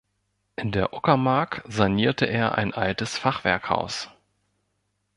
[0.55, 4.09] In der Uckermark sanierte er ein altes Fachwerkhaus.